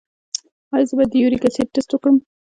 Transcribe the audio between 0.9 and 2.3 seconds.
باید د یوریک اسید ټسټ وکړم؟